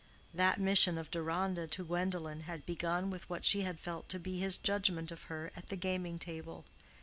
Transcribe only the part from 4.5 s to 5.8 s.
judgment of her at the